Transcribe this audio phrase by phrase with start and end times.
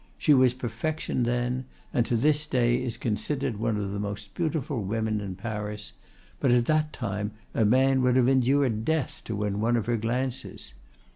[0.17, 4.81] She was perfection then, and to this day is considered one of the most beautiful
[4.83, 5.91] women in Paris;
[6.39, 9.97] but at that time a man would have endured death to win one of her
[9.97, 10.73] glances.